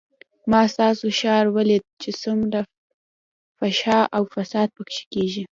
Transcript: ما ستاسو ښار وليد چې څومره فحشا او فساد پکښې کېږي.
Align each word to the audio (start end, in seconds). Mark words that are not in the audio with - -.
ما 0.51 0.61
ستاسو 0.73 1.05
ښار 1.19 1.45
وليد 1.55 1.83
چې 2.01 2.09
څومره 2.21 2.59
فحشا 3.57 3.99
او 4.15 4.23
فساد 4.33 4.67
پکښې 4.77 5.03
کېږي. 5.13 5.43